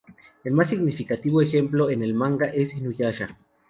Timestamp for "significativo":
0.69-1.43